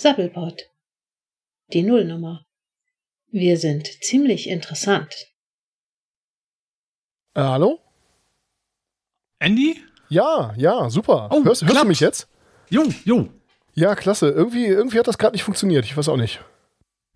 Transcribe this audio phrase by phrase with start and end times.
[0.00, 0.62] Sabbelbot.
[1.74, 2.46] Die Nullnummer.
[3.30, 5.14] Wir sind ziemlich interessant.
[7.34, 7.78] Äh, hallo?
[9.38, 9.78] Andy?
[10.08, 11.28] Ja, ja, super.
[11.30, 12.28] Oh, hörst, hörst du mich jetzt?
[12.70, 13.28] Jo, jo.
[13.74, 14.30] Ja, klasse.
[14.30, 15.84] Irgendwie, irgendwie hat das gerade nicht funktioniert.
[15.84, 16.40] Ich weiß auch nicht.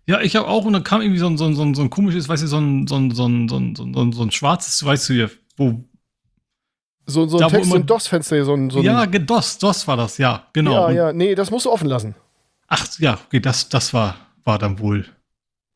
[0.07, 1.81] Ja, ich habe auch, und dann kam irgendwie so ein, so ein, so ein, so
[1.81, 4.21] ein komisches, weißt du, so ein, so ein, so ein, so ein, so ein, so
[4.23, 5.83] ein schwarzes, weißt du hier, wo.
[7.07, 8.69] So, so ein Da, Text- immer- und DOS-Fenster hier, so ein.
[8.69, 10.71] So ein ja, DOS, DOS war das, ja, genau.
[10.73, 12.15] ja, Und- ja, nee, das musst du offen lassen.
[12.67, 15.05] Ach, ja, okay, das, das war, war dann wohl.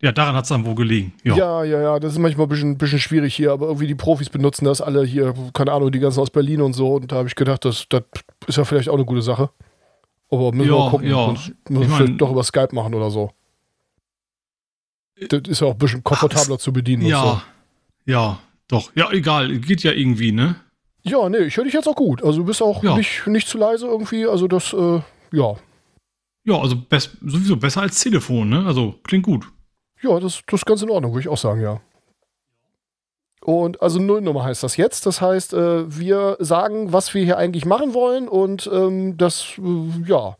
[0.02, 1.14] Ja, daran hat es dann wohl gelegen.
[1.24, 1.36] Ja.
[1.36, 4.30] Ja, ja, ja, das ist manchmal ein bisschen, bisschen schwierig hier, aber irgendwie die Profis
[4.30, 6.96] benutzen das alle hier, keine Ahnung, die ganzen aus Berlin und so.
[6.96, 8.04] Und da habe ich gedacht, das, das
[8.48, 9.50] ist ja vielleicht auch eine gute Sache.
[10.32, 11.08] Aber müssen wir Ja, mal gucken.
[11.10, 11.26] ja.
[11.26, 13.32] Sonst müssen wir doch über Skype machen oder so.
[15.30, 17.04] Das ist ja auch ein bisschen komfortabler zu bedienen.
[17.04, 17.44] und ja,
[18.06, 18.92] ja, doch.
[18.96, 20.56] Ja, egal, geht ja irgendwie, ne?
[21.04, 21.10] so.
[21.24, 22.24] ja, nee, ich höre dich jetzt auch gut.
[22.24, 22.96] Also du bist auch Ja.
[22.96, 24.26] nicht, nicht zu leise irgendwie.
[24.26, 25.02] Also das, äh,
[25.34, 25.56] ja.
[26.50, 28.66] Ja, also best, sowieso besser als Telefon, ne?
[28.66, 29.48] Also klingt gut.
[30.02, 31.80] Ja, das, das ist ganz in Ordnung, würde ich auch sagen, ja.
[33.42, 35.06] Und also Nullnummer heißt das jetzt.
[35.06, 40.10] Das heißt, äh, wir sagen, was wir hier eigentlich machen wollen und ähm, das, äh,
[40.10, 40.38] ja,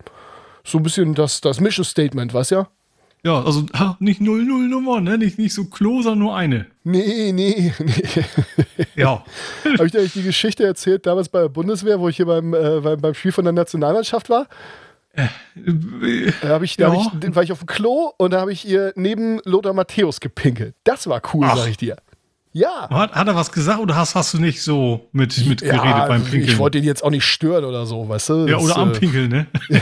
[0.64, 2.68] so ein bisschen das, das Mission Statement, weißt ja?
[3.24, 5.18] Ja, also ha, nicht 00 Nummer, ne?
[5.18, 6.66] Nicht, nicht so close, sondern nur eine.
[6.84, 8.24] Nee, nee, nee.
[8.96, 9.24] Ja.
[9.64, 12.56] Habe ich dir eigentlich die Geschichte erzählt, damals bei der Bundeswehr, wo ich hier beim,
[12.56, 14.48] äh, beim, beim Spiel von der Nationalmannschaft war?
[16.42, 17.06] Da, hab ich, da Ja.
[17.06, 20.20] hab ich, war ich auf dem Klo und da habe ich ihr neben Lothar Matthäus
[20.20, 20.76] gepinkelt.
[20.84, 21.58] Das war cool, Ach.
[21.58, 21.98] sag ich dir.
[22.52, 22.90] Ja.
[22.90, 26.08] Hat, hat er was gesagt oder hast, hast du nicht so mit, mit geredet ja,
[26.08, 26.46] beim Pinkeln?
[26.46, 28.48] Ich wollte ihn jetzt auch nicht stören oder so, weißt du?
[28.48, 29.48] ja, oder am äh, Pinkeln, ne?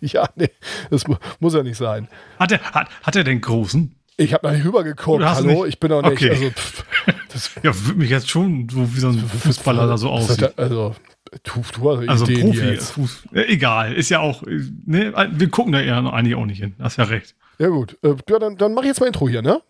[0.00, 0.48] Ja, nee,
[0.90, 2.08] das mu muss ja nicht sein.
[2.38, 3.94] Hat er, hat, hat er den großen?
[4.16, 6.30] Ich habe da rübergeguckt, hallo, ich bin auch nicht, Okay.
[6.30, 6.84] also, pff,
[7.32, 10.56] das, Ja, würde mich jetzt schon so wie so ein Fußballer da so aussieht.
[10.58, 10.94] Also,
[11.42, 12.76] du, du hast Also Ideen Profi.
[12.76, 16.60] Fuß, äh, egal, ist ja auch, äh, ne, wir gucken da eher eigentlich auch nicht
[16.60, 17.34] hin, hast ja recht.
[17.58, 19.60] Ja gut, äh, ja, dann, dann mach ich jetzt mal Intro hier, ne?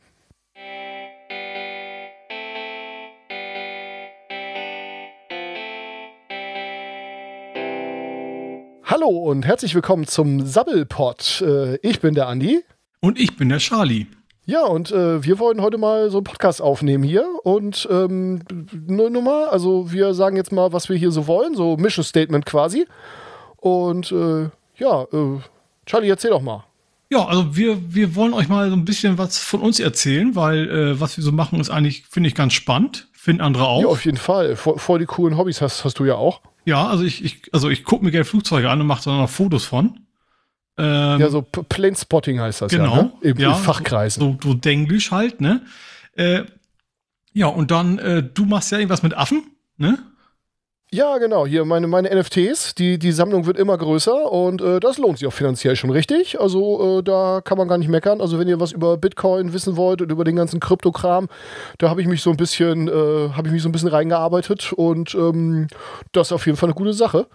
[8.85, 11.45] Hallo und herzlich willkommen zum Sabbelpot.
[11.83, 12.63] Ich bin der Andi.
[13.01, 14.07] Und ich bin der Charlie.
[14.45, 17.25] Ja, und äh, wir wollen heute mal so einen Podcast aufnehmen hier.
[17.45, 18.41] Und ähm,
[18.89, 22.45] null Nummer, also wir sagen jetzt mal, was wir hier so wollen, so Mission Statement
[22.45, 22.87] quasi.
[23.57, 24.49] Und äh,
[24.79, 25.39] ja, äh,
[25.87, 26.65] Charlie, erzähl doch mal.
[27.11, 30.69] Ja, also wir, wir wollen euch mal so ein bisschen was von uns erzählen, weil
[30.69, 33.09] äh, was wir so machen, ist eigentlich, finde ich, ganz spannend.
[33.13, 33.83] Finden andere auch.
[33.83, 34.57] Ja, auf jeden Fall.
[34.57, 36.41] Voll, voll die coolen Hobbys hast, hast du ja auch.
[36.65, 39.31] Ja, also ich, ich, also ich gucke mir gerne Flugzeuge an und mache da noch
[39.31, 40.01] Fotos von.
[40.79, 42.97] Ähm, Ja, so Plane Spotting heißt das genau.
[42.97, 43.13] ja, ne?
[43.23, 44.21] Eben ja, in Fachkreisen.
[44.21, 45.63] So, so Denglisch halt, ne?
[46.15, 46.43] Äh,
[47.33, 49.43] ja, und dann, äh, du machst ja irgendwas mit Affen,
[49.77, 49.99] ne?
[50.95, 51.47] Ja, genau.
[51.47, 55.27] Hier meine, meine NFTs, die, die Sammlung wird immer größer und äh, das lohnt sich
[55.27, 56.39] auch finanziell schon richtig.
[56.39, 58.21] Also äh, da kann man gar nicht meckern.
[58.21, 61.29] Also wenn ihr was über Bitcoin wissen wollt und über den ganzen Kryptokram,
[61.79, 64.75] da habe ich mich so ein bisschen, äh, habe ich mich so ein bisschen reingearbeitet
[64.75, 65.69] und ähm,
[66.13, 67.27] das ist auf jeden Fall eine gute Sache.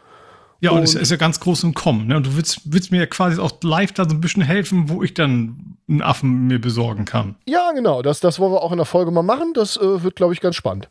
[0.59, 2.17] Ja, und, Und- es ist ja ganz groß im Kommen, ne?
[2.17, 5.03] Und du willst, willst mir ja quasi auch live da so ein bisschen helfen, wo
[5.03, 7.35] ich dann einen Affen mir besorgen kann.
[7.45, 8.01] Ja, genau.
[8.01, 9.53] Das, das wollen wir auch in der Folge mal machen.
[9.53, 10.89] Das äh, wird, glaube ich, ganz spannend.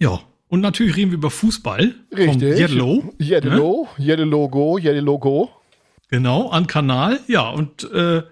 [0.00, 0.20] Ja.
[0.48, 1.92] Und natürlich reden wir über Fußball.
[2.16, 2.58] Richtig.
[2.60, 3.12] Yellow.
[3.20, 5.50] Yellow, Yellow Go, Yellow Go.
[6.08, 7.18] Genau, an Kanal.
[7.26, 8.22] Ja, und äh,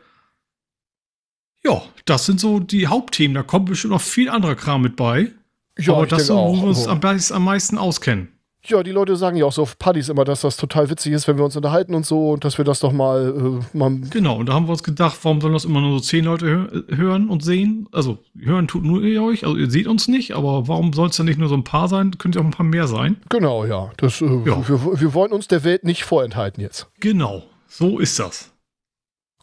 [1.64, 3.34] ja, das sind so die Hauptthemen.
[3.34, 5.32] Da kommt bestimmt noch viel anderer Kram mit bei.
[5.76, 8.28] Ja, Aber das ist denke so, wo wir uns am meisten auskennen.
[8.66, 11.28] Ja, die Leute sagen ja auch so auf Partys immer, dass das total witzig ist,
[11.28, 14.36] wenn wir uns unterhalten und so und dass wir das doch mal, äh, mal Genau,
[14.36, 16.82] und da haben wir uns gedacht, warum sollen das immer nur so zehn Leute hö
[16.96, 17.86] hören und sehen?
[17.92, 21.16] Also, hören tut nur ihr euch, also ihr seht uns nicht, aber warum soll es
[21.16, 22.16] dann nicht nur so ein paar sein?
[22.16, 23.20] Könnte ja auch ein paar mehr sein.
[23.28, 23.90] genau, ja.
[23.98, 24.66] Das, äh, Ja.
[24.66, 26.86] Wir, wir wollen uns der Welt nicht vorenthalten jetzt.
[27.00, 28.50] Genau, so ist das.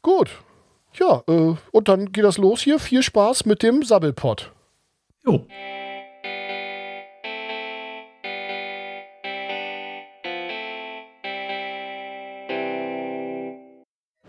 [0.01, 0.29] Gut.
[0.99, 2.79] Ja, äh, und dann geht das los hier.
[2.79, 4.51] Viel Spaß mit dem Sabbelpot.
[5.25, 5.45] Jo.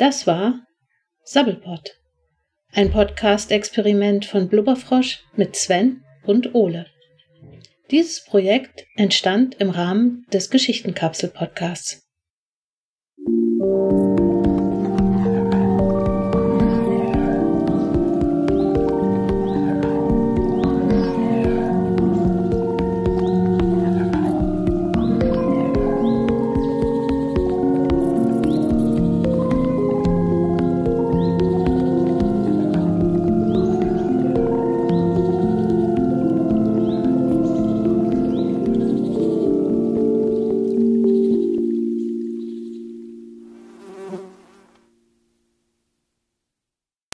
[0.02, 0.66] Das war
[1.22, 1.96] Sabbelpot.
[2.72, 6.86] Ein Podcast-Experiment von Blubberfrosch mit Sven und Ole.
[7.92, 12.02] Dieses Projekt entstand im Rahmen des Geschichtenkapsel-Podcasts.